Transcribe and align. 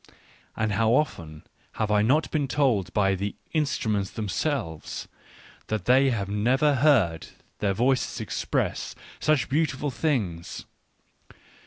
And 0.57 0.71
how 0.71 0.95
often 0.95 1.43
have 1.73 1.91
I 1.91 2.01
not 2.01 2.31
been 2.31 2.47
told 2.47 2.91
by 2.91 3.13
the" 3.13 3.35
instruments" 3.61 4.09
themselves, 4.09 5.07
that 5.67 5.85
they 5.85 6.09
had 6.09 6.27
never 6.27 6.71
before 6.71 6.81
heard 6.83 7.27
their 7.59 7.75
voices 7.75 8.19
express 8.19 8.95
such 9.19 9.47
beautiful 9.47 9.91
things. 9.91 10.65